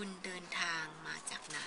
[0.00, 1.60] คุณเดินทางมาจากไหน